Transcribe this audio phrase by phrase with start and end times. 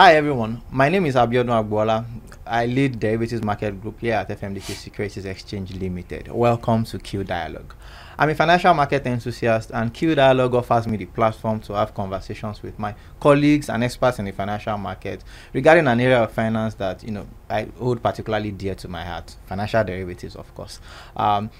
[0.00, 2.06] Hi everyone, my name is Abiodun Agbola.
[2.46, 6.28] I lead the derivatives market group here at FMDQ Securities Exchange Limited.
[6.28, 7.74] Welcome to Q Dialogue.
[8.18, 12.62] I'm a financial market enthusiast, and Q Dialogue offers me the platform to have conversations
[12.62, 17.04] with my colleagues and experts in the financial market regarding an area of finance that
[17.04, 20.80] you know I hold particularly dear to my heart: financial derivatives, of course.
[21.14, 21.50] Um,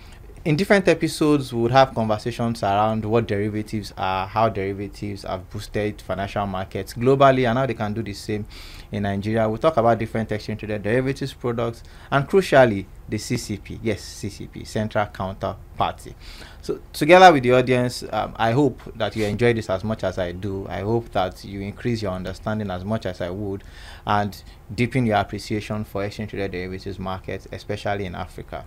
[0.42, 6.00] in different episodes, we would have conversations around what derivatives are, how derivatives have boosted
[6.00, 8.46] financial markets globally, and how they can do the same
[8.90, 9.46] in Nigeria.
[9.46, 13.80] We'll talk about different exchange traded derivatives products, and crucially, the CCP.
[13.82, 16.14] Yes, CCP, Central Counterparty.
[16.62, 20.16] So, together with the audience, um, I hope that you enjoy this as much as
[20.18, 20.66] I do.
[20.68, 23.62] I hope that you increase your understanding as much as I would,
[24.06, 24.42] and
[24.74, 28.64] deepen your appreciation for exchange traded derivatives markets, especially in Africa.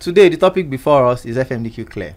[0.00, 2.16] Today, the topic before us is FMDQ Clear,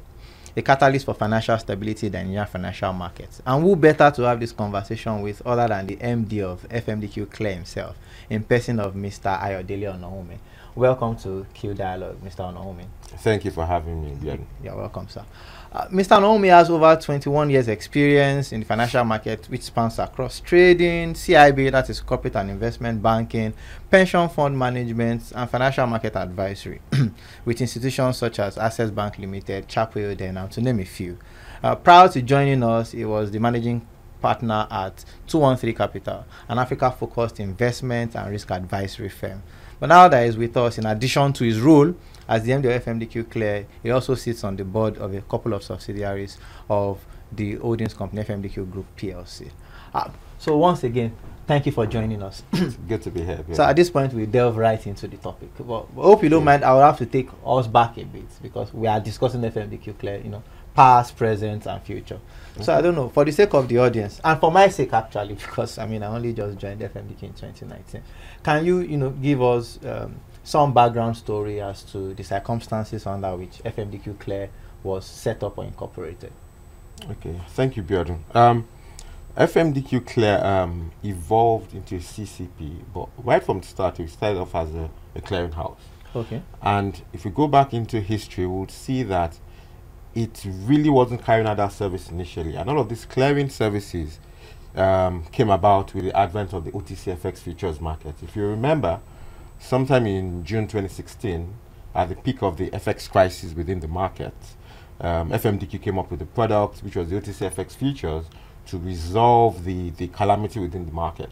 [0.56, 3.42] a catalyst for financial stability in the Nigerian financial markets.
[3.46, 7.56] And who better to have this conversation with other than the MD of FMDQ Clear
[7.56, 7.98] himself,
[8.30, 9.38] in person of Mr.
[9.38, 10.38] Ayodele Onohume.
[10.76, 12.50] Welcome to Q Dialogue, Mr.
[12.54, 12.86] Onohume.
[13.18, 15.26] Thank you for having me, You're welcome, sir.
[15.74, 16.22] Uh, Mr.
[16.22, 21.72] Naomi has over 21 years experience in the financial market which spans across trading, CIB,
[21.72, 23.52] that is corporate and investment banking,
[23.90, 26.80] pension fund management, and financial market advisory
[27.46, 31.18] with institutions such as Access Bank Limited, Chapel Denham, to name a few.
[31.64, 33.84] Uh, prior to joining us, he was the managing
[34.22, 39.42] partner at 213 Capital, an Africa-focused investment and risk advisory firm.
[39.80, 41.96] But now that he's with us, in addition to his role
[42.34, 45.54] as the MD of FMDQ Clear, he also sits on the board of a couple
[45.54, 49.52] of subsidiaries of the holdings company FMDQ Group PLC.
[49.94, 50.10] Uh,
[50.40, 52.42] so once again, thank you for joining us.
[52.88, 53.46] Good to be here.
[53.54, 55.50] So at this point, we delve right into the topic.
[55.60, 56.64] But I hope you don't mind.
[56.64, 60.18] I will have to take us back a bit because we are discussing FMDQ Clear,
[60.18, 60.44] you know,
[60.76, 62.20] past, present, and future.
[62.56, 62.64] Okay.
[62.64, 65.34] So I don't know, for the sake of the audience, and for my sake actually,
[65.46, 68.02] because I mean I only just joined FMDQ in 2019.
[68.44, 73.36] Can you, you know, give us um, some background story as to the circumstances under
[73.36, 74.50] which FMDQ Clear
[74.84, 76.32] was set up or incorporated.
[77.10, 78.24] Okay, thank you, Bjorn.
[78.34, 78.68] Um,
[79.38, 84.54] FMDQ Clear um, evolved into a CCP, but right from the start, it started off
[84.54, 85.78] as a, a clearinghouse.
[86.16, 86.42] Okay.
[86.62, 89.40] And if we go back into history, we would see that
[90.14, 92.56] it really wasn't carrying out that service initially.
[92.56, 94.20] And all of these clearing services
[94.76, 98.16] um, came about with the advent of the OTCFX futures market.
[98.22, 99.00] If you remember,
[99.64, 101.54] sometime in June 2016,
[101.96, 104.34] at the peak of the FX crisis within the market,
[105.00, 108.26] um, FMDQ came up with a product which was the OTC FX futures
[108.68, 111.32] to resolve the, the calamity within the market.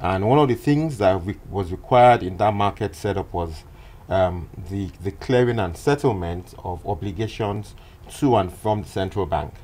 [0.00, 3.62] And one of the things that re was required in that market setup was
[4.08, 7.74] um, the, the clearing and settlement of obligations
[8.18, 9.54] to and from the central bank.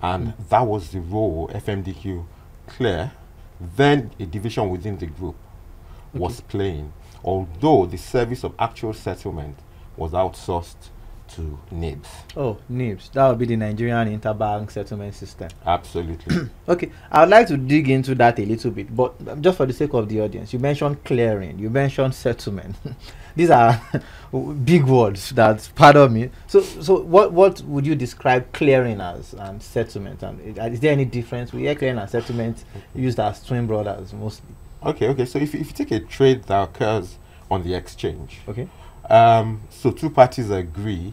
[0.00, 0.48] And mm.
[0.48, 2.24] that was the role FMDQ
[2.66, 3.12] Clear,
[3.76, 5.36] then a division within the group,
[6.10, 6.18] okay.
[6.18, 6.92] was playing
[7.24, 9.58] although the service of actual settlement
[9.96, 10.90] was outsourced
[11.28, 12.08] to NIBSS.
[12.36, 13.12] Oh, NIBSS.
[13.12, 15.48] That would be the Nigerian Interbank Settlement System.
[15.64, 16.48] Absolutely.
[16.68, 19.72] okay, I would like to dig into that a little bit, but just for the
[19.72, 22.76] sake of the audience, you mentioned clearing, you mentioned settlement.
[23.36, 23.80] These are
[24.64, 26.30] big words that, pardon me.
[26.46, 30.22] So, so what, what would you describe clearing as and settlement?
[30.22, 30.40] And
[30.72, 31.52] is there any difference?
[31.52, 34.54] We hear clearing and settlement used as twin brothers mostly.
[34.86, 35.24] Okay, okay.
[35.24, 37.18] So if, if you take a trade that occurs
[37.50, 38.68] on the exchange, okay.
[39.10, 41.12] Um, so two parties agree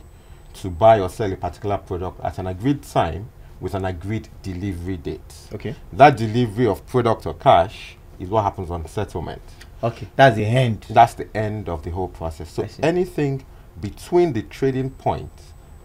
[0.55, 3.29] to buy or sell a particular product at an agreed time
[3.59, 5.35] with an agreed delivery date.
[5.53, 5.75] Okay.
[5.91, 9.41] That delivery of product or cash is what happens on settlement.
[9.81, 10.85] Okay, that's the end.
[10.89, 12.51] That's the end of the whole process.
[12.51, 13.45] So anything
[13.81, 15.31] between the trading point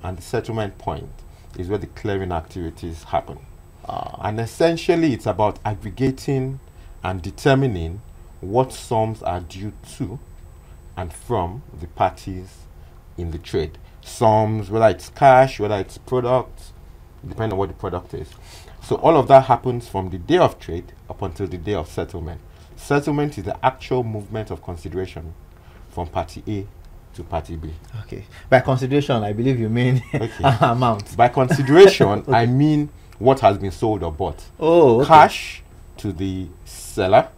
[0.03, 1.11] and the settlement point
[1.57, 3.39] is where the clearing activities happen.
[3.89, 4.21] Ah.
[4.23, 6.61] And essentially, it's about aggregating
[7.03, 8.01] and determining
[8.41, 10.19] what sums are due to
[10.97, 12.67] and from the parties
[13.17, 13.79] in the trade.
[14.01, 16.73] Sums, whether it's cash, whether it's product,
[17.27, 18.31] depending on what the product is.
[18.83, 21.89] So all of that happens from the day of trade up until the day of
[21.89, 22.41] settlement.
[22.77, 25.35] Settlement is the actual movement of consideration
[25.91, 26.67] from party A
[27.17, 27.71] to party B.
[28.05, 28.25] Okay.
[28.49, 30.57] By consideration, I believe you mean okay.
[30.61, 31.17] amount.
[31.17, 32.33] By consideration, okay.
[32.33, 34.45] I mean what has been sold or bought.
[34.61, 35.09] Oh, okay.
[35.09, 35.63] Cash
[35.99, 36.47] to the
[36.99, 37.29] seller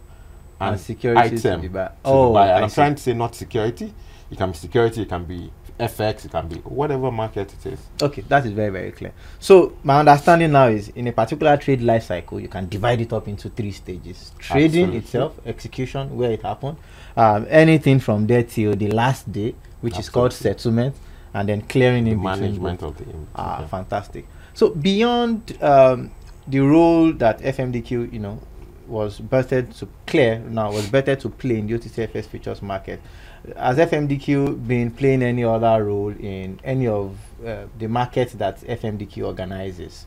[0.59, 2.53] and, and security item to the, oh, the buyer.
[2.55, 2.75] And I'm see.
[2.75, 3.93] trying to say not security.
[4.31, 7.79] It can be security, it can be FX, it can be whatever market it is.
[8.01, 9.13] Okay, that is very, very clear.
[9.39, 13.11] So my understanding now is in a particular trade life cycle, you can divide it
[13.11, 14.31] up into three stages.
[14.39, 14.97] Trading Absolutely.
[14.99, 16.77] itself, execution, where it happened,
[17.17, 19.99] um, anything from there till the last day, which Absolutely.
[19.99, 20.95] is called settlement,
[21.33, 23.09] and then clearing the in management between.
[23.09, 24.27] of the Ah, fantastic.
[24.53, 26.11] So beyond um,
[26.47, 28.39] the role that FMDQ, you know,
[28.91, 32.99] was birthed to clear now was birthed to play in the OTCFX futures market.
[33.57, 39.25] Has FMDQ been playing any other role in any of uh, the markets that FMDQ
[39.25, 40.05] organizes?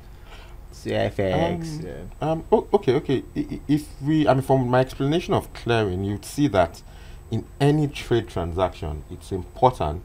[0.72, 1.84] CFX.
[2.20, 3.22] Um, um, oh, okay, okay.
[3.36, 6.82] I- If we, I mean, from my explanation of clearing, you'd see that
[7.30, 10.02] in any trade transaction, it's important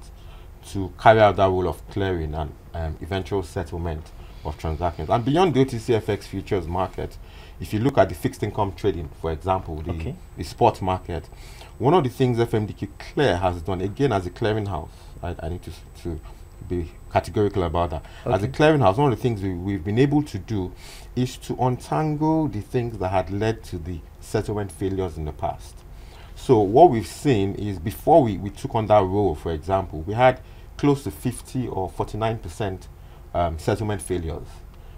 [0.69, 4.11] to carry out that role of clearing and um, eventual settlement
[4.45, 5.09] of transactions.
[5.09, 7.17] And beyond the OTCFX futures market,
[7.59, 10.15] if you look at the fixed income trading, for example, the, Okay.
[10.38, 11.27] the spot market,
[11.77, 14.89] one of the things FMDQ Clear has done, again as a clearinghouse,
[15.23, 15.71] I, I need to,
[16.03, 16.19] to
[16.67, 18.06] be categorical about that.
[18.25, 20.71] As a clearinghouse, one of the things we, we've been able to do
[21.15, 25.75] is to untangle the things that had led to the settlement failures in the past.
[26.35, 30.13] So what we've seen is before we, we took on that role, for example, we
[30.13, 30.39] had
[30.77, 32.88] close to 50 or 49%
[33.33, 34.47] um, settlement failures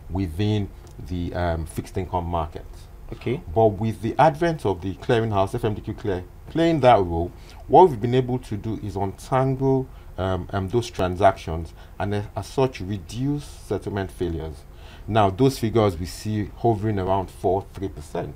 [0.09, 0.69] within
[1.07, 2.65] the um, fixed income market.
[3.13, 3.41] Okay.
[3.53, 7.31] But with the advent of the clearinghouse, FMDQ Clear, playing that role,
[7.67, 9.87] what we've been able to do is untangle
[10.17, 14.63] um, um, those transactions and uh, as such reduce settlement failures.
[15.07, 18.33] Now, those figures we see hovering around 4 3%.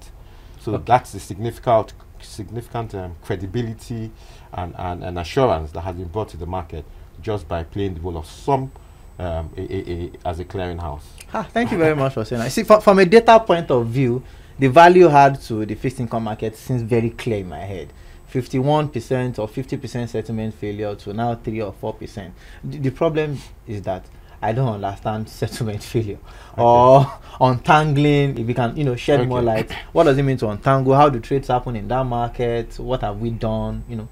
[0.60, 0.84] So Okay.
[0.86, 4.12] that's the significant, significant um, credibility
[4.52, 6.86] and, and, and assurance that has been brought to the market
[7.22, 8.72] just by playing the role of some
[9.20, 11.04] um, a, a, a, as a clearinghouse.
[11.34, 12.52] Ah, thank you very much for saying that.
[12.52, 14.24] See, from, from a data point of view,
[14.58, 17.92] the value add to the fixed income market seems very clear in my head.
[18.32, 22.32] 51% or 50% settlement failure to now 3 or 4%.
[22.64, 24.06] The, the problem is that
[24.42, 26.20] I don't understand settlement failure
[26.58, 28.38] or untangling.
[28.38, 29.72] If you can, you know, shed more light.
[29.94, 30.94] What does it mean to untangle?
[30.96, 32.78] How do trades happen in that market?
[32.80, 33.84] What have we done?
[33.88, 34.10] You know.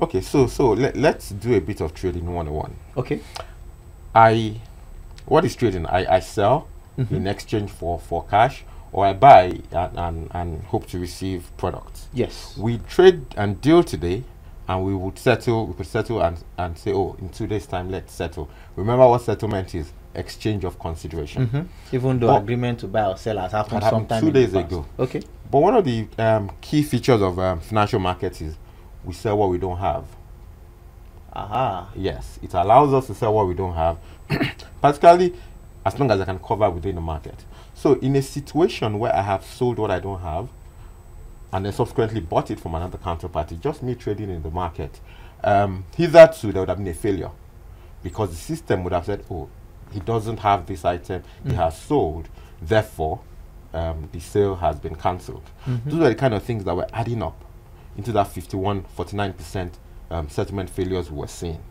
[0.00, 2.74] Okay, so so let, let's do a bit of trading 101.
[2.96, 3.20] Okay.
[4.14, 4.60] I
[5.26, 5.86] what is trading?
[5.86, 6.66] I, I sell
[6.98, 7.12] Mhm.
[7.12, 12.08] in exchange for, for cash or I buy and, and, and hope to receive products.
[12.12, 12.56] Yes.
[12.58, 14.24] We trade and deal today
[14.68, 17.90] and we would settle we could settle and, and say, Oh, in two days time
[17.90, 18.48] let's settle.
[18.76, 19.92] Remember what settlement is?
[20.12, 21.46] Exchange of consideration.
[21.46, 21.66] Mhm.
[21.92, 24.84] Even though But- agreement to buy or sell has happened, happened sometime two days ago.
[24.98, 25.22] Okay.
[25.48, 28.56] But one of the um, key features of um, financial markets is
[29.04, 30.04] we sell what we don't have.
[31.32, 31.88] Aha.
[31.94, 33.98] Yes, it allows us to sell what we don't have,
[34.82, 35.34] particularly
[35.84, 37.44] as long as I can cover within the market.
[37.74, 40.48] So, in a situation where I have sold what I don't have
[41.52, 45.00] and then subsequently bought it from another counterparty, just me trading in the market,
[45.42, 47.30] um, hitherto there would have been a failure
[48.02, 49.48] because the system would have said, oh,
[49.92, 51.54] he doesn't have this item, he Mm.
[51.56, 52.28] has sold,
[52.62, 53.20] therefore,
[53.72, 55.42] um, the sale has been cancelled.
[55.66, 55.84] Mhm.
[55.86, 57.44] Those are the kind of things that were adding up
[57.96, 59.78] into that 51, 49%
[60.10, 61.62] um, settlement failures we were seeing.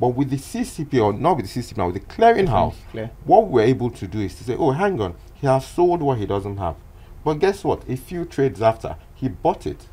[0.00, 3.10] But with the CCP, or not with the CCP now, with the clearinghouse, Clear.
[3.24, 6.18] what we're able to do is to say, oh, hang on, he has sold what
[6.18, 6.76] he doesn't have.
[7.24, 7.88] But guess what?
[7.88, 9.86] A few trades after, he bought it.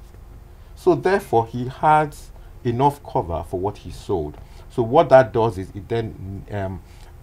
[0.76, 2.32] So therefore, he has
[2.64, 4.38] enough cover for what he sold.
[4.70, 6.82] So what that does is it then um,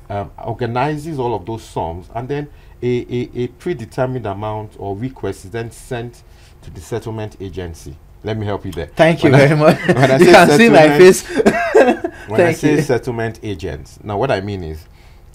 [0.09, 2.49] um, organizes all of those sums, and then
[2.83, 6.23] a, a, a predetermined amount or request is then sent
[6.63, 7.97] to the settlement agency.
[8.25, 8.87] Let me help you there.
[8.87, 9.87] Thank you When I- very much.
[9.87, 11.23] when I you can see my face.
[12.29, 12.83] when I say you.
[12.83, 14.85] settlement agents, now what I mean is,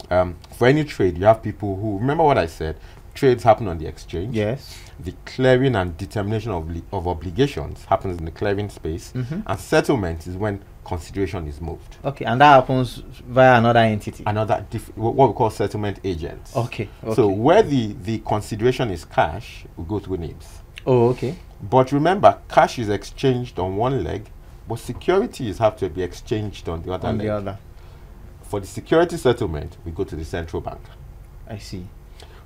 [0.10, 2.78] um, for any trade, you have people who remember what I said.
[3.14, 4.36] Trades happen on the exchange.
[4.36, 4.80] yes.
[5.00, 9.44] The clearing and determination of of obligations happens in the clearing space, Mhm.
[9.46, 11.98] and settlement is when consideration is moved.
[12.06, 14.24] Okay, and that happens via another entity.
[14.26, 16.56] Another what we call settlement agents.
[16.56, 16.90] Okay.
[17.04, 17.16] okay.
[17.16, 20.48] So where the the consideration is cash, we go through NIBSS.
[20.86, 21.36] oh, okay.
[21.70, 24.30] But remember, cash is exchanged on one leg,
[24.68, 27.28] but securities have to be exchanged on the other On leg.
[27.28, 27.58] the other,
[28.42, 30.82] For the security settlement, we go to the central bank.
[31.50, 31.88] I see.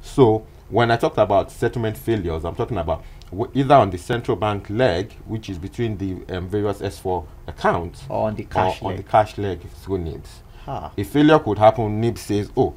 [0.02, 4.38] So when I talked about settlement failures, I'm talking about w- either on the central
[4.38, 8.86] bank leg, which is between the um, various S4 accounts, Or on the cash or
[8.90, 9.06] on leg.
[9.06, 10.30] the cash leg through NIBSS.
[10.68, 10.92] Ah.
[10.98, 12.02] A failure could happen.
[12.02, 12.74] NIBSS says, "Oh,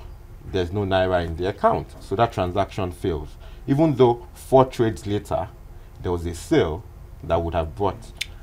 [0.53, 3.37] there's no naira in the account," so that transaction fails.
[3.67, 5.49] Even though four trades later,
[6.03, 6.83] there was a sale
[7.25, 7.99] that would have brought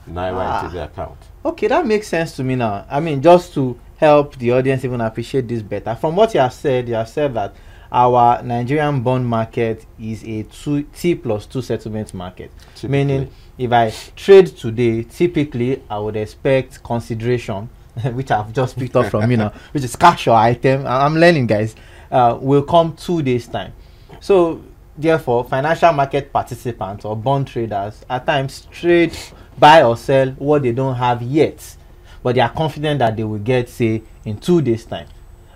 [0.09, 0.63] naira Ah.
[0.65, 1.17] into the account.
[1.43, 2.85] Okay, that makes sense to me now.
[2.89, 5.95] I mean, just to help the audience even appreciate this better.
[5.95, 7.53] From what you have said, you have said that
[7.91, 12.51] our Nigerian bond market is a two T plus two settlement market.
[12.75, 12.89] typically.
[12.89, 17.69] Meaning, if I trade today, typically I would expect consideration,
[18.13, 20.85] which I've just picked up from you know, which is cash or item.
[20.85, 21.75] I'm learning, guys.
[22.11, 23.73] Uh, will come two days time.
[24.19, 24.61] So
[24.97, 29.17] therefore, financial market participants or bond traders at times trade,
[29.57, 31.75] buy or sell what they don't have yet,
[32.23, 35.07] but they are confident that they will get say in two days time.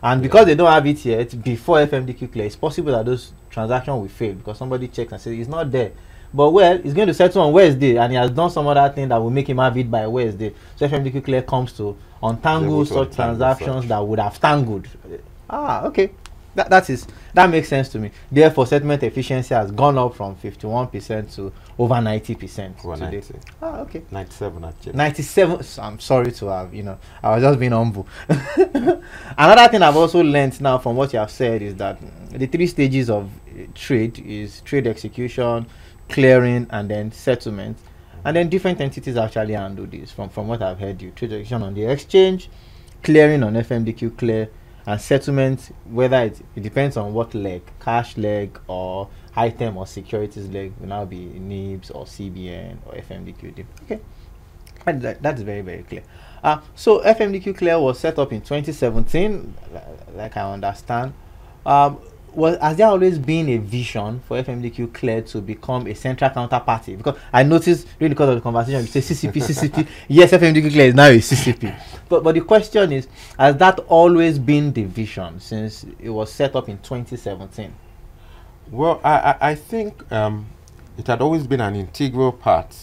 [0.03, 4.01] And because they don't have it yet, before FMDQ clear, it's possible that those transactions
[4.01, 5.91] will fail because somebody checks and says it's not there.
[6.33, 9.09] But well, he's going to settle on Wednesday, and he has done some other thing
[9.09, 10.53] that will make him have it by Wednesday.
[10.77, 13.89] So FMDQ Clear comes to untangle such untangle transactions such.
[13.89, 14.87] that would have tangled.
[15.49, 16.11] Ah, okay.
[16.55, 18.11] That, that is that makes sense to me.
[18.31, 23.11] Therefore, settlement efficiency has gone up from 51% to over 90% Over today.
[23.21, 23.33] 90.
[23.61, 24.01] Ah, okay.
[24.11, 24.93] 97 actually.
[24.93, 28.05] 97 s- i'm sorry to have you know i was just being humble
[29.37, 31.97] another thing i've also learned now from what you have said is that
[32.31, 33.29] the three stages of
[33.75, 35.65] trade is trade execution
[36.09, 37.77] clearing and then settlement
[38.25, 41.63] and then different entities actually handle this from from what i've heard you trade execution
[41.63, 42.49] on the exchange
[43.03, 44.49] clearing on fmdq clear
[44.85, 50.47] and settlement whether it, it depends on what leg cash leg or item or securities
[50.49, 53.99] leg will now be nibss or cbn or fmdq okay.
[54.83, 56.03] That, that is very very clear.
[56.43, 59.53] Uh, so fmdq clear was set up in 2017
[60.15, 61.13] like i understand.
[61.65, 61.99] Um,
[62.33, 66.97] was has there always been a vision for fmdq clear to become a central counterparty?
[66.97, 70.71] Because i noticed during the course of the conversation you say ccp ccp yes fmdq
[70.71, 71.75] clear is now a ccp
[72.09, 73.07] but but the question is
[73.37, 77.73] has that always been the vision since it was set up in 2017
[78.71, 80.45] Well, I, I, I think um,
[80.97, 82.73] it had always been an integral part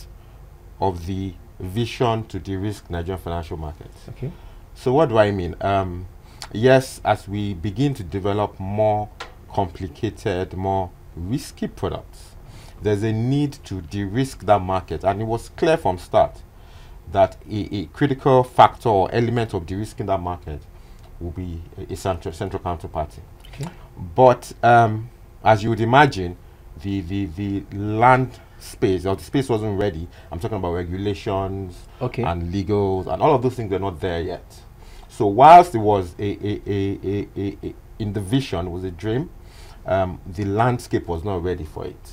[0.80, 3.98] of the vision to de-risk Nigerian financial markets.
[4.10, 4.30] okay.
[4.74, 5.54] So what do I mean?
[5.60, 6.06] Um,
[6.52, 9.08] yes, as we begin to develop more
[9.52, 12.34] complicated, more risky products,
[12.82, 16.42] there's a need to de-risk that market, and it was clear from start
[17.10, 20.60] that a, a critical factor or element of de-risking that market
[21.20, 23.20] will be a, a central, central counterparty.
[23.52, 23.68] okay
[24.14, 25.10] But um,
[25.42, 26.36] as you would imagine,
[26.82, 30.06] the, the, the land space or the space wasn't ready.
[30.30, 32.22] I'm talking about regulations Okay.
[32.22, 34.60] and legals and all of those things were not there yet.
[35.08, 38.92] So whilst it was a, a, a, a, a, a in the vision was a
[38.92, 39.30] dream,
[39.88, 42.12] um, the landscape was not ready for it.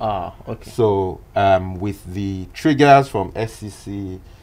[0.00, 3.92] ah okay So um, with the triggers from SEC,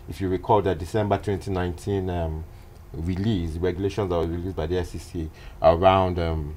[0.10, 2.44] if you recall the December 2019 um,
[2.94, 5.28] release, regulations that were released by the SEC
[5.62, 6.56] around um,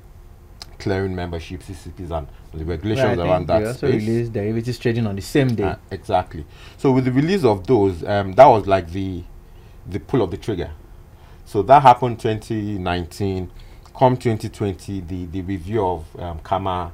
[0.79, 4.03] clearing membership, CCPs, and the regulations Right, around they that also space.
[4.07, 6.45] released derivatives trading on the same day Uh, exactly.
[6.79, 9.23] So with the release of those, um, that was like the
[9.89, 10.71] the pull of the trigger.
[11.45, 13.51] So that happened 2019.
[13.99, 16.93] Come 2020, the the review of um, CAMA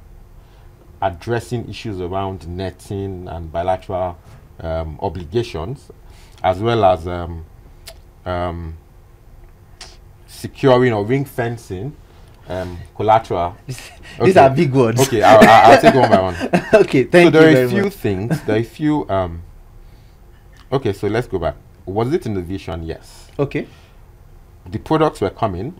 [1.01, 4.17] addressing issues around netting and bilateral
[4.61, 5.91] um, obligations,
[6.41, 7.45] as well as um,
[8.25, 8.77] um,
[10.27, 11.93] securing or ring fencing
[12.47, 13.57] um, collateral.
[13.67, 13.91] These
[14.21, 14.39] Okay.
[14.39, 15.01] are big words.
[15.01, 15.39] Okay, I'll,
[15.73, 16.35] I'll, take one by one
[16.73, 17.31] okay, thank you.
[17.31, 17.93] so there are a few much.
[17.93, 18.41] things.
[18.43, 19.09] There are a few.
[19.09, 19.41] Um,
[20.71, 21.55] okay, so let's go back.
[21.85, 22.83] Was it in the vision?
[22.83, 23.29] Yes.
[23.37, 23.67] Okay.
[24.69, 25.77] The products were coming,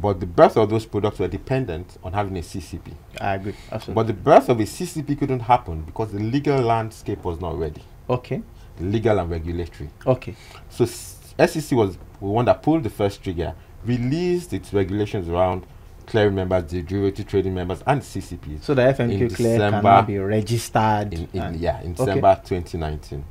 [0.00, 2.94] but the birth of those products were dependent on having a CCP.
[3.20, 3.54] I agree.
[3.72, 3.94] Absolutely.
[3.94, 7.82] But the birth of a CCP couldn't happen because the legal landscape was not ready,
[8.08, 8.42] okay.
[8.80, 9.90] legal and regulatory.
[10.06, 10.36] Okay.
[10.68, 15.66] So SEC was the one that pulled the first trigger, released its regulations around
[16.06, 18.62] clearing members, the derivative trading members, and CCPs.
[18.62, 21.12] So the FMDQ clear be registered.
[21.12, 22.04] in, in yeah in okay.
[22.04, 23.24] December 2019,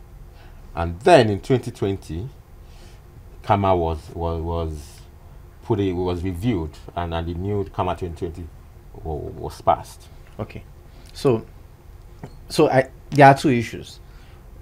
[0.75, 2.29] and then in 2020,
[3.43, 4.94] CAMA was was was
[5.65, 8.47] put a, was reviewed and, and the new CAMA 2020
[9.03, 10.07] wa- was passed.
[10.39, 10.63] Okay.
[11.13, 11.45] So,
[12.49, 13.99] so I there are two issues.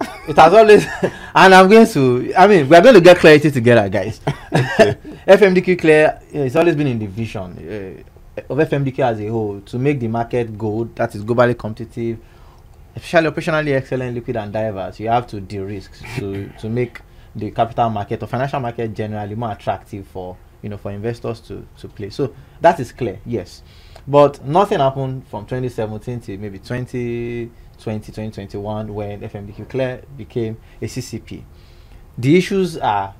[0.28, 0.86] it has always,
[1.34, 2.32] and I'm going to.
[2.36, 4.20] I mean, we are going to get clarity together, guys.
[4.56, 6.20] FMDQ clear.
[6.34, 8.04] uh, It's always been in the vision
[8.38, 12.18] uh, of FMDQ as a whole to make the market go that is globally competitive,
[12.96, 15.00] especially operationally excellent, liquid and diverse.
[15.00, 17.00] You have to de-risk to to make
[17.36, 21.54] the capital market or financial market generally more attractive for you know for investors to
[21.80, 22.08] to play.
[22.10, 23.62] So that is clear, yes.
[24.08, 31.42] But nothing happened from 2017 to maybe 2020, 2021 when FMDQ Clear became a CCP.
[32.18, 33.14] The issues are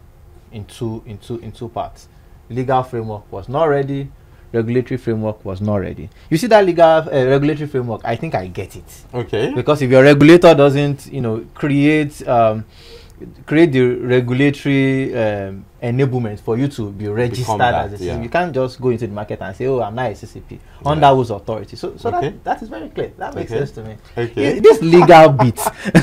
[0.53, 2.09] in two in two in two parts.
[2.49, 4.11] Legal framework was not ready.
[4.53, 6.09] Regulatory framework was not ready.
[6.31, 8.03] You see that legal uh, regulatory framework?
[8.05, 9.53] I think I get it Okay.
[9.55, 12.65] because if your regulator doesn't you know create um,
[13.47, 18.23] create the regulatory um, enablement for you to be registered that, as a CCP, yeah.
[18.23, 20.59] you can't just go into the market and say oh i'm not a ccp Yeah.
[20.91, 22.31] under whose authority so so Okay.
[22.31, 23.13] that, that is very clear.
[23.19, 23.59] That makes Okay.
[23.61, 23.97] sense to me.
[24.17, 24.61] Okay.
[24.61, 25.61] This legal bit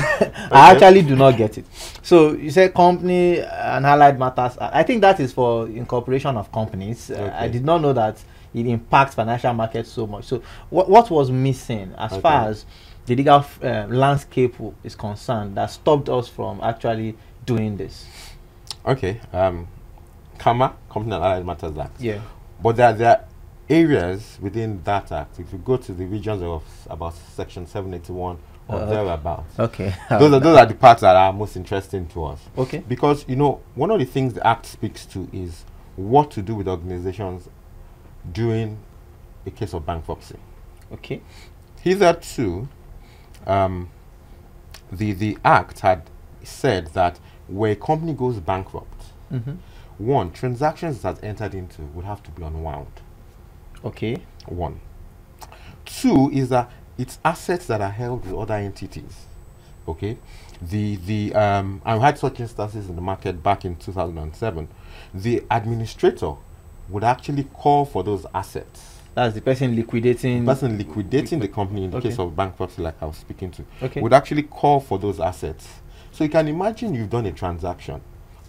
[0.52, 1.64] i actually do not get it.
[2.02, 7.10] So you say company and allied matters i think that is for incorporation of companies.
[7.10, 8.16] Uh, i did not know that
[8.54, 10.24] it impacts financial markets so much.
[10.24, 12.66] So what, what was missing as far as
[13.06, 18.06] the legal f- uh, landscape is concerned that stopped us from actually doing this
[18.86, 19.20] Okay.
[19.32, 19.68] Um,
[20.38, 22.00] CAMA Company and Allied Matters Act.
[22.00, 22.20] yeah
[22.62, 23.24] But there, there are
[23.70, 25.38] areas within that act.
[25.38, 29.58] If you go to the regions of about Section 781 or Uh, thereabouts.
[29.58, 29.94] Okay.
[30.10, 32.40] Those are those are the parts that are most interesting to us.
[32.58, 32.78] okay.
[32.88, 35.64] Because you know, one of the things the Act speaks to is
[35.96, 37.48] what to do with organizations
[38.32, 38.78] during
[39.46, 40.36] a case of bankruptcy.
[40.92, 41.20] Okay.
[41.82, 42.68] Hitherto,
[43.46, 43.90] um,
[44.90, 46.02] the the Act had
[46.44, 47.18] said that
[47.52, 49.52] where a company goes bankrupt, Mm-hmm.
[49.98, 52.90] one transactions that entered into would have to be unwound.
[53.84, 54.16] Okay.
[54.46, 54.80] One.
[55.86, 59.26] Two is that it's assets that are held with other entities.
[59.88, 60.16] Okay,
[60.60, 64.68] the the um, I've had such instances in the market back in 2007.
[65.14, 66.34] The administrator
[66.88, 68.98] would actually call for those assets.
[69.14, 70.44] That's the person liquidating.
[70.44, 72.10] The person liquidating the company in the Okay.
[72.10, 74.00] case of bankruptcy, like I was speaking to, Okay.
[74.00, 75.66] would actually call for those assets.
[76.12, 78.00] So you can imagine you've done a transaction.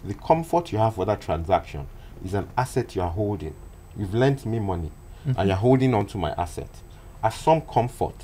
[0.04, 1.86] The comfort you have for that transaction
[2.24, 3.54] is an asset you are holding.
[3.96, 4.92] You've lent me money
[5.24, 6.68] and you're holding on to my asset.
[7.22, 8.22] As some comfort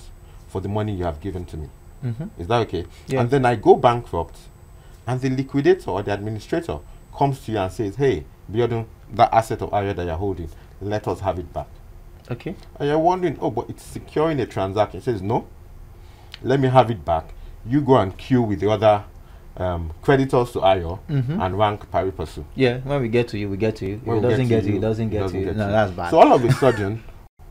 [0.48, 1.68] for the money you have given to me.
[2.04, 2.26] Mm-hmm.
[2.38, 2.84] Is that okay?
[3.06, 3.20] Yeah.
[3.20, 4.36] And then I go bankrupt
[5.06, 6.78] and the liquidator or the administrator
[7.16, 11.08] comes to you and says, Hey, Biodun, that asset of area that you're holding, let
[11.08, 11.66] us have it back.
[12.30, 12.54] Okay.
[12.78, 14.98] And you're wondering, oh, but it's securing a transaction.
[14.98, 15.46] It says, no,
[16.42, 17.32] let me have it back.
[17.66, 19.04] You go and queue with the other
[19.56, 21.40] um, creditors to Ayo Mhm.
[21.44, 22.44] and rank pari passu.
[22.54, 22.78] Yeah.
[22.84, 24.00] When we get to you, we get to you.
[24.04, 25.44] If it doesn't get, to you, it doesn't get to you.
[25.46, 25.56] no, you.
[25.72, 26.10] that's bad.
[26.10, 27.02] So all of a sudden,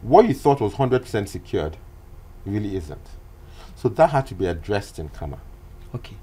[0.01, 1.77] what you thought was 100% secured
[2.45, 3.07] really isn't.
[3.75, 5.37] So that had to be addressed in CAMA.
[5.95, 6.15] okay.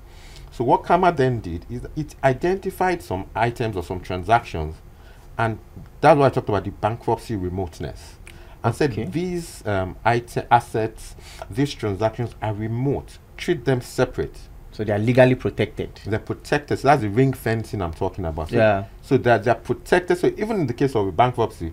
[0.51, 4.77] So what CAMA then did is it identified some items or some transactions,
[5.37, 5.59] and
[6.01, 8.15] that's why I talked about the bankruptcy remoteness,
[8.65, 8.95] and Okay.
[9.05, 11.15] said these um, assets,
[11.51, 13.19] these transactions are remote.
[13.37, 14.39] Treat them separate.
[14.77, 15.89] So they are legally protected.
[16.05, 16.79] They're protected.
[16.79, 18.51] So that's the ring fencing I'm talking about.
[18.51, 18.85] So, Yeah.
[19.01, 20.19] So that they're protected.
[20.19, 21.73] So even in the case of a bankruptcy,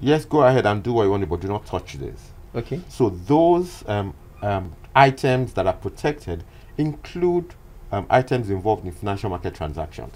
[0.00, 2.30] yes, go ahead and do what you want, but do not touch this.
[2.54, 2.80] Okay.
[2.88, 6.44] So those um, um, items that are protected
[6.78, 7.54] include
[7.90, 10.14] um, items involved in financial market transactions.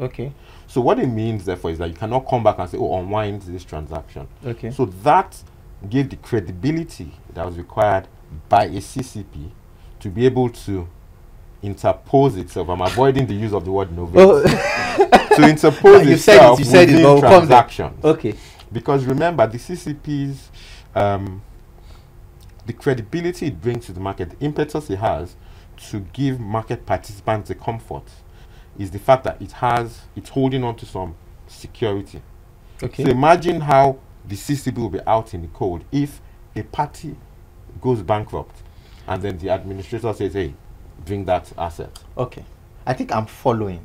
[0.00, 0.32] Okay.
[0.66, 3.42] So what it means, therefore, is that you cannot come back and say, "Oh, unwind
[3.42, 4.70] this transaction." Okay.
[4.70, 5.42] So that
[5.90, 8.08] gave the credibility that was required
[8.48, 9.50] by a CCP
[10.00, 10.88] to be able to
[11.66, 12.68] interpose itself.
[12.68, 14.14] I'm avoiding the use of the word novate.
[14.16, 14.42] Oh,
[15.36, 18.04] to interpose You said it, itself you said it, within but we'll transactions.
[18.04, 18.34] okay.
[18.72, 20.50] Because remember, the CCP's
[20.94, 21.42] um,
[22.66, 25.36] the credibility it brings to the market, the impetus it has
[25.90, 28.04] to give market participants the comfort
[28.78, 31.14] is the fact that it has it's holding on to some
[31.46, 32.22] security.
[32.82, 33.04] Okay.
[33.04, 36.20] So imagine how the CCP will be out in the cold if
[36.54, 37.16] a party
[37.80, 38.62] goes bankrupt
[39.06, 40.54] and then the administrator says, "Hey,
[41.06, 42.44] bring that asset." Okay.
[42.86, 43.80] I think I'm following.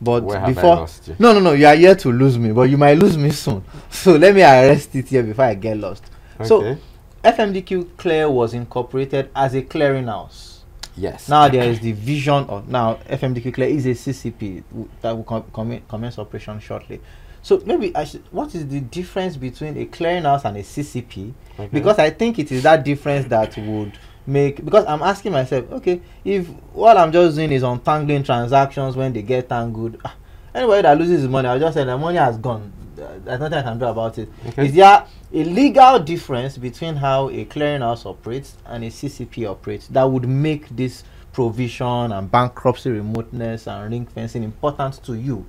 [0.00, 0.86] But Where before?
[1.18, 3.64] No, no, no, you are here to lose me, but you might lose me soon.
[3.90, 6.04] So let me arrest it here before I get lost.
[6.44, 6.76] So
[7.24, 10.58] FMDQ Clear was incorporated as a clearinghouse.
[10.96, 11.28] Yes.
[11.28, 14.62] Now there is the vision of now FMDQ Clear is a CCP
[15.02, 17.00] that will com- commen- commence operation shortly.
[17.42, 21.32] So maybe I should, what is the difference between a clearinghouse and a CCP?
[21.58, 21.68] Okay.
[21.72, 23.92] Because I think it is that difference that would
[24.28, 29.12] make because I'm asking myself, okay, if what I'm just doing is untangling transactions when
[29.12, 30.14] they get tangled, ah,
[30.54, 32.70] anybody that loses his money, I'll just say the money has gone.
[33.00, 34.28] Uh, There's nothing I can do about it.
[34.44, 34.66] Is Okay.
[34.68, 40.28] there a legal difference between how a clearinghouse operates and a CCP operates that would
[40.28, 45.46] make this provision and bankruptcy remoteness and ring fencing important to you?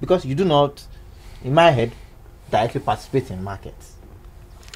[0.00, 0.86] Because you do not,
[1.42, 1.92] in my head,
[2.50, 3.94] directly participate in markets.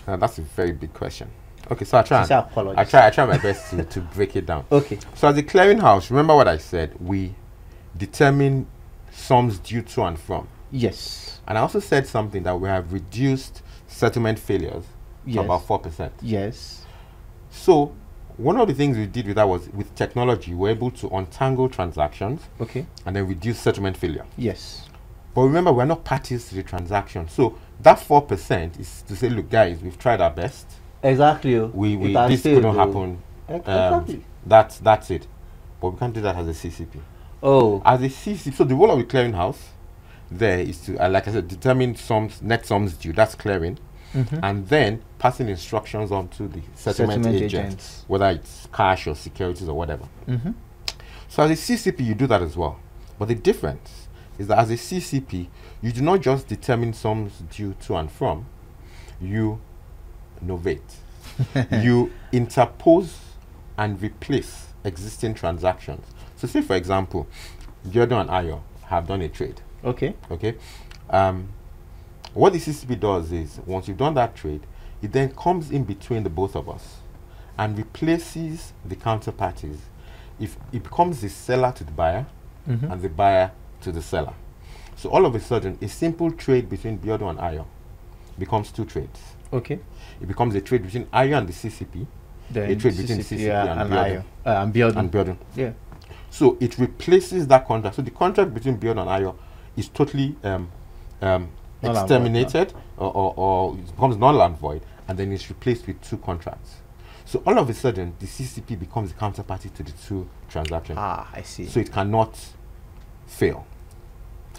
[0.07, 1.29] Uh, that's a very big question.
[1.71, 2.19] Okay, so I try.
[2.19, 2.79] and- Sincere apologies.
[2.79, 3.07] I try.
[3.07, 4.65] I try my best to, to break it down.
[4.73, 4.99] Okay.
[5.15, 6.95] So as a clearinghouse, remember what I said.
[7.01, 7.35] We
[7.97, 8.67] determine
[9.13, 11.41] sums due to and from, Yes.
[11.47, 14.85] and I also said something that we have reduced settlement failures
[15.25, 15.37] Yes.
[15.37, 16.13] to about four percent.
[16.21, 16.85] Yes.
[17.51, 17.95] So
[18.37, 21.69] one of the things we did with that was with technology, we're able to untangle
[21.69, 22.85] transactions Okay.
[23.07, 24.25] and then reduce settlement failure.
[24.37, 24.89] Yes.
[25.35, 27.29] But remember, we're not parties to the transaction.
[27.29, 30.67] So that four percent is to say, look, guys, we've tried our best.
[31.05, 31.57] Exactly.
[31.57, 31.71] oh.
[31.73, 32.73] We, we this couldn't oh.
[32.73, 33.23] happen.
[33.49, 34.25] Um, Exactly.
[34.47, 35.27] that's that's it.
[35.81, 36.99] But we can't do that as a CCP.
[37.43, 37.83] Oh.
[37.85, 39.59] As a CCP, so the role of the clearinghouse
[40.31, 43.13] there is to, uh, like I said, determine sums, net sums due.
[43.13, 43.79] That's clearing,
[44.15, 44.41] Mhm.
[44.43, 48.05] and then passing instructions on to the settlement, Settlement agents, agents.
[48.09, 50.05] whether it's cash or securities or whatever.
[50.27, 50.53] Mm-hmm.
[51.29, 52.79] So as a CCP, you do that as well.
[53.19, 55.49] But the difference is that as a CCP,
[55.83, 58.47] you do not just determine sums due to and from,
[59.21, 59.61] you
[60.45, 60.81] novate.
[61.83, 63.19] you interpose
[63.77, 66.05] and replace existing transactions.
[66.37, 67.27] So say for example,
[67.89, 69.61] Giordo and Ayo have done a trade.
[69.85, 70.15] Okay.
[70.31, 70.55] Okay.
[71.11, 71.49] Um,
[72.33, 74.61] what the CCP does is once you've done that trade,
[75.03, 76.97] it then comes in between the both of us
[77.59, 79.79] and replaces the counterparties
[80.41, 82.27] if it becomes the seller to the buyer
[82.69, 82.91] Mhm.
[82.91, 84.33] and the buyer to the seller.
[84.97, 87.67] So all of a sudden, a simple trade between Biodun and Ayo
[88.39, 89.21] becomes two trades.
[89.53, 89.79] Okay.
[90.21, 92.07] It becomes a trade between Ayo and the CCP
[92.51, 94.25] Then A trade between CCP and and Biodun.
[94.47, 94.97] Uh, and Biodun.
[94.97, 95.37] and Biodun.
[95.57, 95.73] Yeah.
[96.31, 97.97] So it replaces that contract.
[97.97, 99.37] So the contract between Biodun and Ayo
[99.77, 100.71] is totally um,
[101.23, 101.49] um,
[101.83, 105.87] and void, exterminated or, or, or it becomes null and void, and then it's replaced
[105.87, 106.77] with two contracts.
[107.25, 110.99] So all of a sudden, the CCP becomes the counterparty to the two transactions.
[111.01, 111.67] Ah, I see.
[111.67, 112.39] So it cannot
[113.27, 113.67] fail.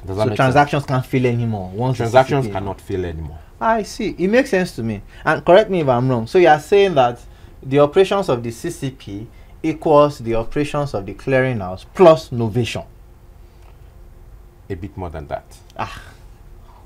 [0.05, 1.69] Does So transactions can't fail anymore.
[1.69, 3.39] Once Transactions cannot fail anymore.
[3.59, 4.15] I see.
[4.17, 5.01] It makes sense to me.
[5.23, 6.27] And correct me if I'm wrong.
[6.27, 7.19] So you are saying that
[7.63, 9.27] the operations of the CCP
[9.63, 12.85] equals the operations of the clearinghouse plus novation.
[14.69, 15.43] A bit more than that.
[15.77, 16.01] Ah,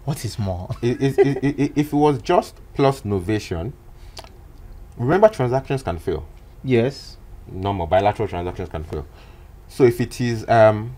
[0.05, 0.69] what is more?
[0.83, 3.73] I- is- i- i- i- if it was just plus novation,
[4.97, 6.25] remember transactions can fail.
[6.63, 7.15] yes.
[7.51, 9.05] normal bilateral transactions can fail.
[9.67, 10.95] So if it is um,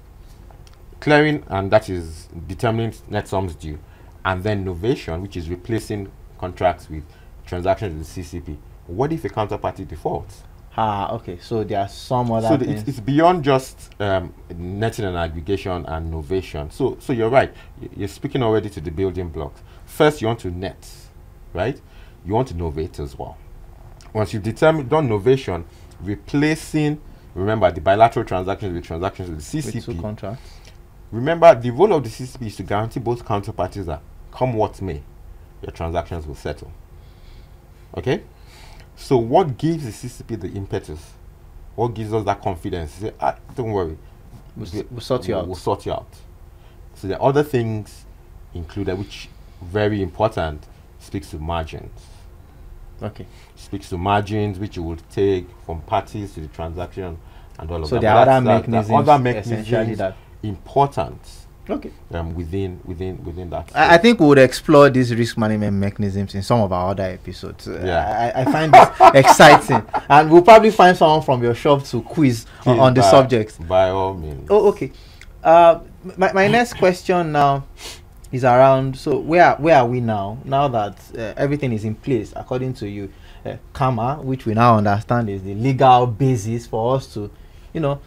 [1.00, 3.80] clearing and that is determining net sums due,
[4.26, 7.04] and then novation, which is replacing contracts with
[7.46, 8.58] transactions with the CCP,
[8.88, 10.44] what if a counterparty defaults?
[10.78, 11.38] Ah, okay.
[11.42, 12.82] So there are some other so the, things.
[12.82, 16.72] it's, it's beyond just um, netting and aggregation and novation.
[16.72, 17.54] So so you're right.
[17.96, 19.62] You're speaking already to the building blocks.
[19.86, 20.90] First, you want to net,
[21.54, 21.80] right?
[22.26, 23.38] You want to novate as well.
[24.14, 25.66] Once you've determined done novation,
[26.02, 27.02] replacing
[27.36, 29.76] remember the bilateral transactions with transactions with the CCP.
[29.76, 30.52] with two contracts.
[31.12, 34.02] remember the role of the CCP is to guarantee both counterparties that
[34.32, 35.02] come what may,
[35.62, 36.72] your transactions will settle.
[37.98, 38.24] Okay?
[38.96, 41.12] So what gives the CCP the impetus?
[41.76, 42.92] What gives us that confidence?
[42.92, 43.98] Say, ah, don't worry.
[44.56, 45.48] We'll, s- we- we'll sort you we'll, out.
[45.48, 46.08] We'll sort you out.
[46.96, 48.06] So there are other things
[48.54, 49.30] included which
[49.62, 50.66] very important
[51.00, 52.00] speaks to margins.
[53.02, 53.26] Okay.
[53.56, 57.18] Speaks to margins which you would take from parties to the transaction
[57.58, 58.02] and all of So that.
[58.02, 60.16] there But are other that- there mechanisms, other essentially mechanisms that.
[60.44, 61.22] important
[61.70, 61.92] Okay.
[62.14, 63.70] um, within within within that.
[63.76, 67.04] I, I think we would explore these risk management mechanisms in some of our other
[67.04, 67.68] episodes.
[67.68, 68.32] Uh, Yeah.
[68.36, 68.90] I, I find this
[69.26, 73.12] exciting, and we'll probably find someone from your shop to quiz on, on the by-
[73.12, 73.68] subject.
[73.68, 74.48] By all means.
[74.50, 74.92] Oh, okay.
[75.44, 75.80] Uh,
[76.18, 77.64] my, my next question now
[78.32, 78.98] is around.
[78.98, 80.40] So where where are we now?
[80.44, 83.12] Now that uh, everything is in place, according to you,
[83.46, 87.30] uh, CAMA, which we now understand is the legal basis for us to,
[87.74, 88.00] you know,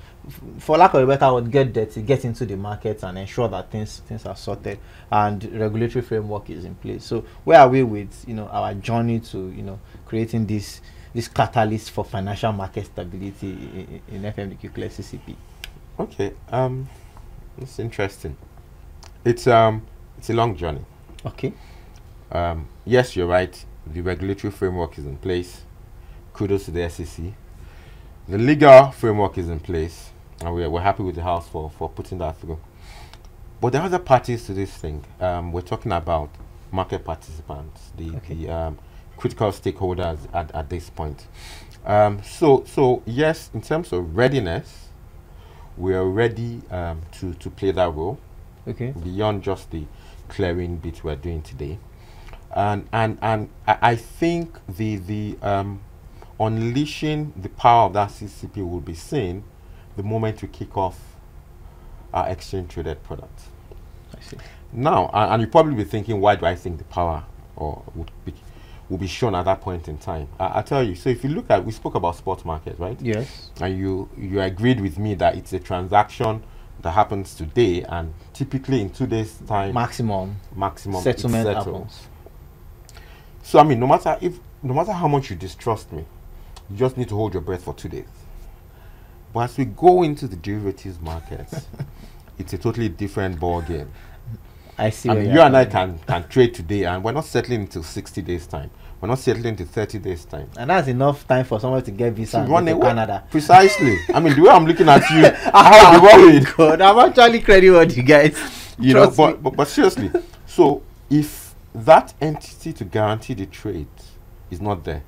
[0.59, 3.71] for lack of a better word, get dirty, get into the market and ensure that
[3.71, 4.79] things things are sorted
[5.11, 7.05] and regulatory framework is in place.
[7.05, 10.81] So where are we with you know our journey to you know creating this
[11.13, 15.37] this catalyst for financial market stability in, in, FMDQ Clear CCP?
[15.99, 16.33] Okay.
[16.51, 16.89] Um,
[17.59, 18.37] it's interesting.
[19.25, 19.87] It's um,
[20.19, 20.85] it's a long journey.
[21.25, 21.53] Okay.
[22.33, 23.65] Um, yes, you're right.
[23.87, 25.63] The regulatory framework is in place.
[26.33, 27.27] Kudos to the SEC.
[28.27, 31.89] The legal framework is in place, and we're, we're happy with the House for, for
[31.89, 32.59] putting that through.
[33.61, 35.05] But there are other parties to this thing.
[35.21, 36.31] Um, we're talking about
[36.71, 38.35] market participants, the, Okay.
[38.35, 38.79] the um,
[39.17, 41.27] critical stakeholders at, at this point.
[41.87, 44.89] Um, so, so yes, in terms of readiness,
[45.77, 48.19] we are ready um, to, to play that role
[48.67, 48.93] Okay.
[49.03, 49.85] beyond just the
[50.29, 51.79] clearing bit we're doing today.
[52.57, 55.81] And and and I, I think the the um,
[56.39, 59.43] unleashing the power of that CCP will be seen
[59.97, 60.99] the moment we kick off
[62.13, 63.41] our exchange traded product.
[64.17, 64.37] I see.
[64.73, 67.25] Now, a- and you probably be thinking, why do I think the power
[67.57, 68.35] or would be
[68.91, 70.29] will be shown at that point in time?
[70.39, 70.95] I, I tell you.
[70.95, 73.01] So if you look at, we spoke about spot market, right?
[73.01, 73.51] Yes.
[73.61, 76.43] and you you agreed with me that it's a transaction
[76.83, 81.47] that happens today and typically in two days time Maximum maximum settlement
[81.83, 82.09] happens.
[83.43, 86.05] so i mean no matter if no matter how much you distrust me
[86.69, 88.05] you just need to hold your breath for two days
[89.35, 91.67] but as we go into the derivatives markets
[92.39, 93.91] it's a totally different ball game
[94.79, 95.11] I see.
[95.11, 98.23] i mean you're and i can can trade today and we're not settling until 60
[98.23, 98.71] days time
[99.01, 102.13] we're not settling until 30 days time and that's enough time for someone to get
[102.15, 102.87] visa To run to away.
[102.89, 103.25] Canada.
[103.31, 106.99] precisely i mean the way i'm looking at you i'll be oh, worried God, I'm
[107.11, 108.37] actually credit you guys.
[108.79, 109.25] you know Trust me.
[109.27, 110.11] but, but but seriously
[110.47, 113.87] so if that entity to guarantee the trade
[114.51, 115.03] is not there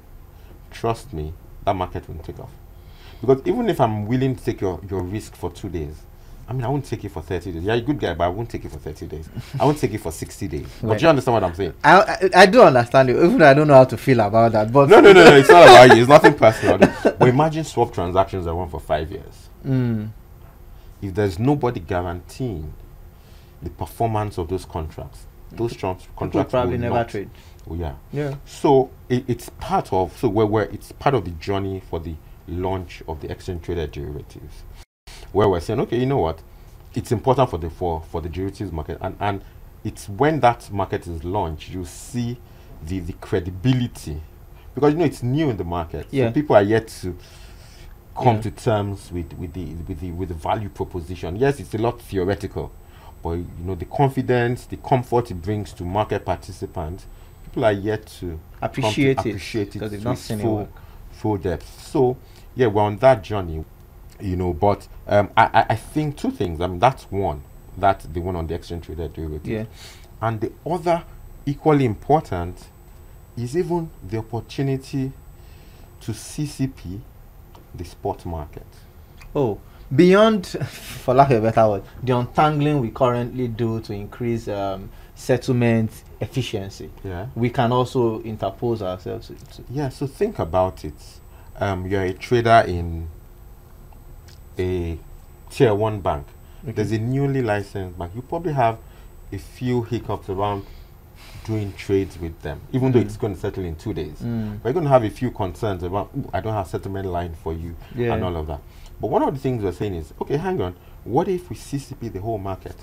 [0.71, 1.33] trust me
[1.65, 2.51] that market won't take off
[3.27, 5.95] because even if i'm willing to take your, your risk for two days
[6.49, 7.63] i mean i won't take it for 30 days.
[7.65, 9.29] You're a good guy but i won't take it for 30 days.
[9.59, 10.67] I won't take it for 60 days.
[10.81, 11.03] But Right.
[11.03, 11.75] you understand what i'm saying?
[11.83, 14.53] I, I I do understand you, even though I don't know how to feel about
[14.53, 14.73] that.
[14.73, 16.03] But no no no no it's not about you.
[16.03, 16.79] It's nothing personal.
[16.79, 19.49] But imagine swap transactions that run for five years.
[19.67, 20.11] Mm,
[21.03, 22.73] if there's nobody guaranteeing
[23.63, 27.31] the performance of those contracts those trans- people contracts probably will never not- trade.
[27.69, 27.95] Oh, yeah.
[28.13, 28.35] Yeah.
[28.45, 32.15] So it, it's part of so where, where it's part of the journey for the
[32.49, 34.63] launch of the exchange traded derivatives,
[35.33, 36.41] where we're saying, okay, you know what,
[36.95, 39.41] it's important for the for for the derivatives market, and and
[39.85, 42.37] it's when that market is launched you see
[42.87, 44.21] the the credibility
[44.75, 46.07] because you know it's new in the market.
[46.11, 46.29] Yeah.
[46.29, 47.17] So people are yet to
[48.17, 48.43] come Yeah.
[48.43, 51.37] to terms with with the with the with the value proposition.
[51.37, 52.73] Yes, it's a lot theoretical,
[53.23, 57.07] but you know the confidence, the comfort it brings to market participants,
[57.45, 60.69] people are yet to come to Appreciate it, appreciate it to not its it full
[61.13, 61.81] full depth.
[61.83, 62.17] So
[62.57, 63.65] yeah, we're on that journey,
[64.21, 64.53] you know.
[64.53, 66.61] But um, I, I think two things.
[66.61, 67.43] I mean, that's one
[67.79, 69.65] that the one on the exchange traded derivative, Yeah.
[70.27, 71.05] and the other
[71.45, 72.67] equally important
[73.37, 75.13] is even the opportunity
[76.01, 77.01] to CCP
[77.75, 78.67] the spot market.
[79.35, 79.59] Oh,
[79.95, 84.89] beyond, for lack of a better word, the untangling we currently do to increase um,
[85.15, 85.91] settlement
[86.21, 87.27] efficiency, Yeah.
[87.35, 89.31] we can also interpose ourselves.
[89.71, 90.95] Yeah, so think about it.
[91.59, 93.09] Um, you're a trader in
[94.59, 94.99] a
[95.51, 96.27] tier one bank.
[96.63, 98.13] There's a newly licensed bank.
[98.15, 98.79] You probably have
[99.33, 100.65] a few hiccups around
[101.45, 103.05] doing trades with them, even though Mm.
[103.05, 104.21] it's going to settle in two days.
[104.21, 104.59] Mm.
[104.65, 107.77] We're going to have a few concerns about, I don't have settlement line for you,
[107.95, 108.15] Yeah.
[108.15, 108.61] and all of that.
[109.01, 110.75] But one of the things we're saying is, okay, hang on.
[111.05, 112.75] What if we CCP the whole market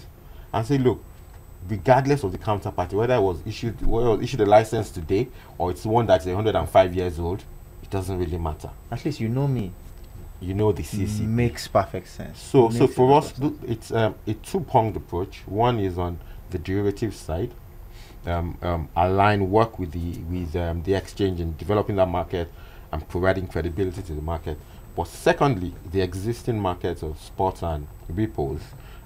[0.54, 1.04] and say, look,
[1.68, 5.28] regardless of the counterparty, whether it was issued, whether it was issued a license today
[5.58, 7.44] or it's one that's 105 years old,
[7.94, 8.72] doesn't really matter.
[8.92, 9.72] At least you know me.
[10.42, 11.22] You know the CCP.
[11.28, 12.42] Makes perfect sense.
[12.42, 13.56] So, so for us, sense.
[13.66, 15.44] it's um, a two-pronged approach.
[15.46, 17.52] One is on the derivative side,
[18.26, 22.50] um, um, align work with the with um, the exchange in developing that market
[22.92, 24.58] and providing credibility to the market.
[24.96, 28.62] But secondly, the existing markets of spots and repos,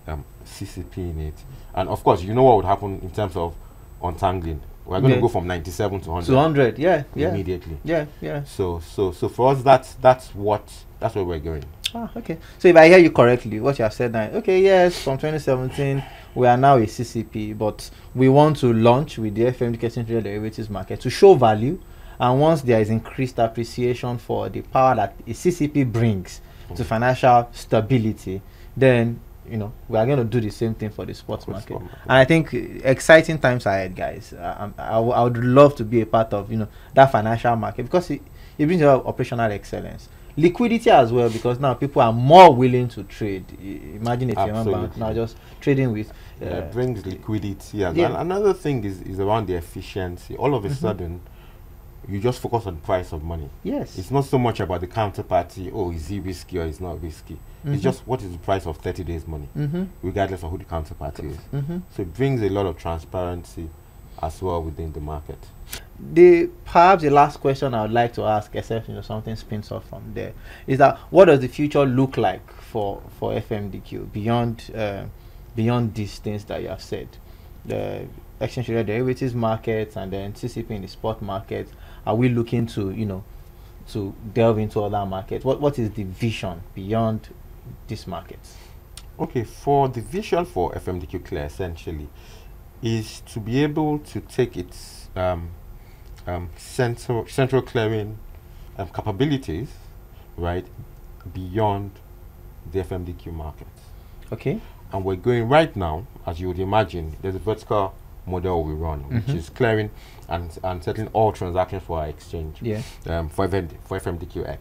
[0.08, 1.44] um, CCP in it,
[1.76, 3.54] and of course, you know what would happen in terms of
[4.02, 4.62] untangling.
[4.88, 5.22] We're going to Yeah.
[5.22, 7.30] go from 97 to 100 to 100, yeah, yeah.
[7.30, 7.78] immediately.
[7.84, 8.44] Yeah, yeah.
[8.46, 10.64] So, so, so for us, that's that's what
[11.00, 11.64] that's where we're going.
[11.94, 12.38] Ah, okay.
[12.58, 16.04] So if I hear you correctly, what you have said now, okay, yes, from 2017,
[16.36, 20.24] we are now a CCP, but we want to launch with the FMD Exchange Traded
[20.26, 21.80] Derivatives market to show value.
[22.20, 26.42] And once there is increased appreciation for the power that a CCP brings
[26.76, 26.86] to Mm.
[26.86, 28.42] financial stability,
[28.76, 29.20] then
[29.50, 31.72] you know we are going to do the same thing for the sports market.
[31.80, 31.98] market.
[32.04, 34.34] And I think exciting times ahead, guys.
[34.34, 37.84] I, I, I would love to be a part of you know that financial market
[37.84, 38.22] because it,
[38.58, 41.30] it brings operational excellence, liquidity as well.
[41.30, 43.46] Because now people are more willing to trade.
[43.62, 46.12] Imagine if you're bank now just trading with.
[46.42, 48.10] Yeah, uh, it brings liquidity as yeah.
[48.10, 48.18] well.
[48.18, 50.36] Another thing is, is around the efficiency.
[50.38, 50.76] All of a Mhm.
[50.76, 51.22] sudden,
[52.10, 53.50] you just focus on price of money.
[53.64, 53.98] yes.
[53.98, 57.38] It's not so much about the counterparty, oh, is he risky or is not risky.
[57.66, 57.74] Mhm.
[57.74, 59.84] It's just what is the price of 30 days money, Mm-hmm.
[60.02, 61.38] regardless of who the counterparty is.
[61.54, 61.80] Mm-hmm.
[61.96, 63.70] So it brings a lot of transparency
[64.22, 65.38] as well within the market.
[66.14, 69.72] the perhaps the last question I would like to ask, except you know something spins
[69.72, 70.34] off from there,
[70.68, 75.04] is that what does the future look like for for FMDQ beyond uh,
[75.56, 77.08] beyond these things that you have said,
[77.66, 78.06] the
[78.40, 81.70] exchange traded derivatives markets and then CCP in the spot market?
[82.06, 83.24] Are we looking to you know
[83.90, 85.44] to delve into other markets?
[85.46, 87.30] What what is the vision beyond
[87.88, 88.56] these markets?
[89.20, 92.08] Okay, for the vision for FMDQ Clear essentially
[92.82, 95.50] is to be able to take its um,
[96.28, 98.20] um, central, central clearing
[98.78, 99.70] um, capabilities,
[100.36, 100.66] right,
[101.34, 101.92] beyond
[102.72, 103.68] the FMDQ market.
[104.32, 104.62] Okay.
[104.94, 107.94] And we're going right now, as you would imagine, there's a vertical
[108.28, 109.26] model we run, Mhm.
[109.28, 109.90] which is clearing
[110.28, 112.82] and, and settling all transactions for our exchange Yeah.
[113.08, 114.58] um, for, FMD, for FMDQX.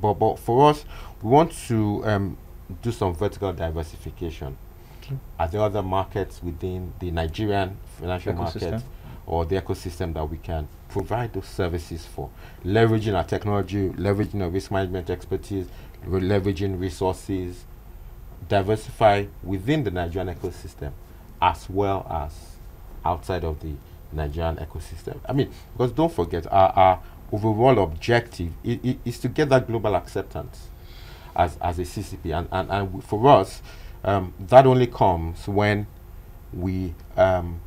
[0.00, 0.84] But, but for us,
[1.22, 2.36] we want to um,
[2.82, 4.56] do some vertical diversification.
[5.02, 5.16] Okay.
[5.38, 8.70] Are there other markets within the Nigerian financial Ecosystem.
[8.72, 8.82] market
[9.26, 12.28] or the ecosystem that we can provide those services for?
[12.64, 15.66] Leveraging our technology, leveraging our risk management expertise,
[16.06, 17.64] leveraging resources,
[18.48, 20.92] diversify within the Nigerian ecosystem
[21.40, 22.56] as well as
[23.08, 23.72] outside of the
[24.12, 25.16] Nigerian ecosystem.
[25.28, 27.00] I mean, because don't forget, our, our
[27.32, 30.68] overall objective i- i- is to get that global acceptance
[31.36, 32.36] as, as a CCP.
[32.38, 33.62] And, and, and for us,
[34.04, 35.86] um, that only comes when
[36.52, 37.60] we um,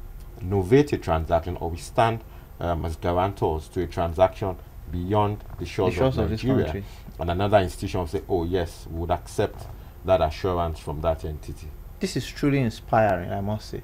[0.44, 2.20] novate a transaction or we stand
[2.60, 4.56] um, as guarantors to a transaction
[4.92, 6.64] beyond the shores, shores of of Nigeria.
[6.66, 6.84] country.
[7.20, 9.66] and another institution will say, oh, yes, we would accept
[10.06, 11.68] that assurance from that entity.
[12.00, 13.82] This is truly inspiring, I must say,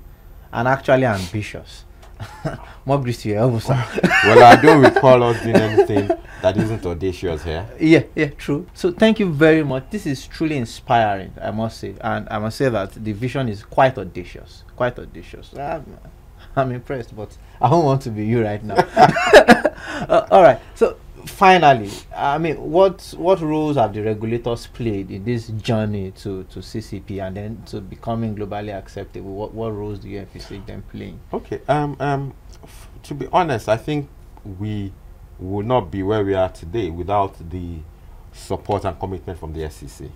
[0.51, 1.83] and actually ambitious.
[2.85, 3.85] More grace to your elbow, sir.
[4.23, 6.09] well, I don't recall us doing anything
[6.41, 7.67] that isn't audacious here.
[7.79, 8.65] yeah, yeah, true.
[8.73, 9.85] So thank you very much.
[9.91, 13.63] This is truly inspiring, I must say, and I must say that the vision is
[13.63, 15.53] quite audacious, quite audacious.
[15.55, 15.97] I'm,
[16.55, 18.75] I'm impressed, but I don't want to be you right now.
[20.09, 20.59] uh, all right.
[20.75, 20.97] So
[21.27, 26.59] finally, I mean, what what roles have the regulators played in this journey to, to
[26.59, 29.33] CCP and then to becoming globally acceptable?
[29.35, 31.19] What what roles do you envisage them playing?
[31.33, 31.61] Okay.
[31.67, 31.95] Um.
[31.99, 32.33] Um.
[32.63, 34.09] F- to be honest, I think
[34.59, 34.91] we
[35.39, 37.77] would not be where we are today without the
[38.33, 40.07] support and commitment from the SEC.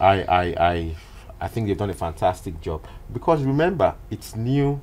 [0.00, 0.96] I I I
[1.40, 4.80] I think they've done a fantastic job because remember it's new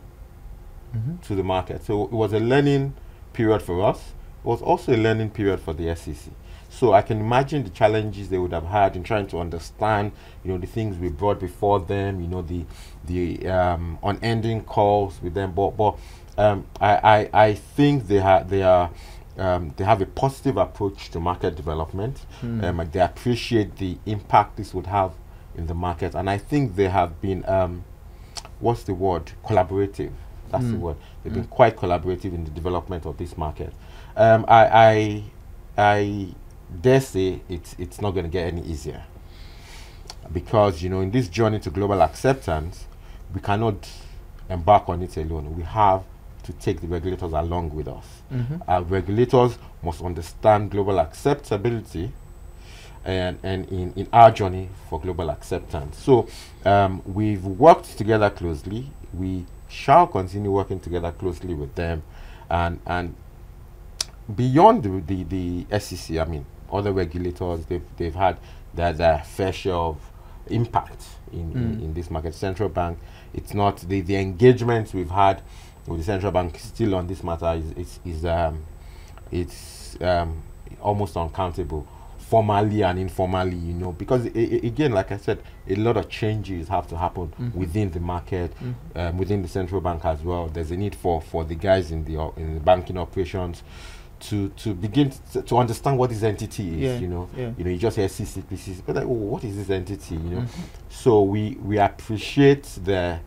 [0.96, 1.18] Mm-hmm.
[1.24, 2.94] to the market, so it was a learning
[3.34, 4.14] period for us.
[4.46, 6.32] It was also a learning period for the SEC.
[6.70, 10.12] So I can imagine the challenges they would have had in trying to understand,
[10.44, 12.64] you know, the things we brought before them, you know, the
[13.06, 15.54] the um, unending calls with them.
[15.54, 15.98] But but
[16.38, 16.92] um, I,
[17.34, 18.92] I I think they have they are
[19.40, 22.20] um, they have a positive approach to market development.
[22.42, 22.64] Hmm.
[22.64, 25.14] Um, they appreciate the impact this would have
[25.56, 27.84] in the market, and I think they have been um,
[28.60, 30.12] what's the word collaborative.
[30.52, 30.80] That's the Mm.
[30.80, 30.98] word.
[31.24, 33.74] They've been quite collaborative in the development of this market.
[34.18, 35.24] Um, I, I
[35.78, 36.28] I
[36.82, 39.04] dare say it's it's not going to get any easier
[40.32, 42.86] because you know in this journey to global acceptance,
[43.34, 43.76] we cannot
[44.50, 45.56] embark on it alone.
[45.56, 46.04] We have
[46.44, 48.06] to take the regulators along with us.
[48.32, 48.62] Mhm.
[48.68, 52.12] Our regulators must understand global acceptability
[53.04, 55.98] and, and in, in our journey for global acceptance.
[55.98, 56.28] So
[56.66, 58.92] um, we've worked together closely.
[59.14, 62.04] We shall continue working together closely with them.
[62.50, 63.16] And, and
[64.34, 68.38] beyond the, the, the SEC, I mean, other regulators, they've, they've had
[68.74, 69.98] their, their fair share of
[70.48, 71.82] impact in, in, Mm.
[71.84, 72.34] in this market.
[72.36, 72.98] Central bank,
[73.34, 75.42] it's not the, the engagement we've had
[75.88, 78.64] with the central bank still on this matter is, is, is um,
[79.32, 80.42] it's um,
[80.82, 85.76] almost uncountable formally and informally you know because I- I- again like i said a
[85.76, 87.54] lot of changes have to happen Mhm.
[87.54, 88.74] within the market Mhm.
[89.10, 92.04] um, within the central bank as well there's a need for for the guys in
[92.06, 93.62] the in the banking operations
[94.30, 97.52] to to begin to, to understand what this entity is Yeah, you know yeah.
[97.58, 100.42] you know you just hear ccpc but like oh, what is this entity you know
[100.42, 100.50] Mhm.
[100.90, 103.20] so we we appreciate the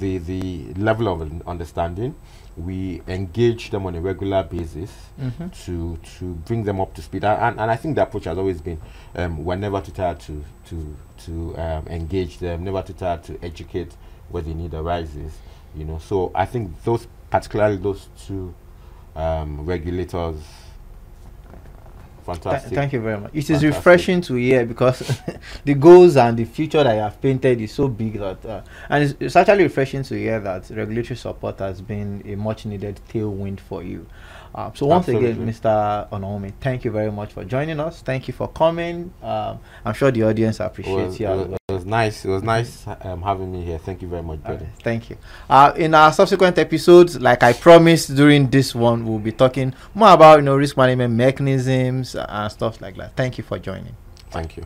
[0.00, 2.14] the the level of understanding
[2.56, 5.50] we engage them on a regular basis Mhm.
[5.64, 8.38] to to bring them up to speed and, and, and I think the approach has
[8.38, 8.78] always been
[9.16, 13.38] um, we're never too tired to to to um, engage them never too tired to
[13.42, 13.92] educate
[14.30, 15.32] where the need arises
[15.76, 18.54] you know so I think those particularly those two
[19.18, 20.36] um, regulators
[22.36, 23.30] Th- fantastic thank you very much.
[23.32, 23.74] It is Fantastic.
[23.74, 24.98] refreshing to hear because
[25.64, 29.04] the goals and the future that you have painted is so big that, uh, and
[29.04, 33.60] it's, it's actually refreshing to hear that regulatory support has been a much needed tailwind
[33.60, 34.06] for you.
[34.58, 36.08] Uh, so once again, Mr.
[36.10, 38.02] Onomi, thank you very much for joining us.
[38.02, 39.12] Thank you for coming.
[39.22, 41.28] Um, I'm sure the audience appreciates you.
[41.28, 44.22] it was- it was nice it was nice um, having me here thank you very
[44.22, 45.18] much right, thank you.
[45.50, 50.12] Uh, in our subsequent episodes, like I promised during this one, we'll be talking more
[50.12, 53.14] about you know risk management mechanisms and stuff like that.
[53.16, 53.94] Thank you for joining.
[54.30, 54.64] thank you